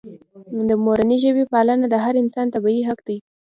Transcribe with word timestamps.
د 0.69 0.71
مورنۍ 0.83 1.17
ژبې 1.23 1.45
پالنه 1.53 1.85
د 1.89 1.95
هر 2.03 2.13
انسان 2.23 2.47
طبیعي 2.55 2.83
حق 2.89 2.99
دی. 3.07 3.17